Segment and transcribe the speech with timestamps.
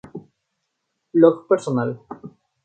[1.13, 1.93] Blog Personal